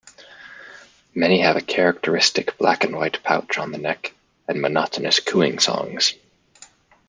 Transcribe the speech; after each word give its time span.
Many 1.13 1.41
have 1.41 1.57
a 1.57 1.61
characteristic 1.61 2.57
black-and-white 2.57 3.21
patch 3.21 3.59
on 3.59 3.71
the 3.71 3.77
neck, 3.77 4.15
and 4.47 4.59
monotonous 4.59 5.19
cooing 5.19 5.59
songs. 5.59 6.15